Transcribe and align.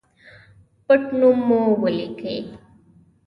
پټنوم 0.85 1.37
مو 1.47 1.61
ولیکئ 1.81 2.39